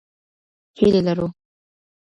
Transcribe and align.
هیلې 0.77 1.01
لرو. 1.07 1.27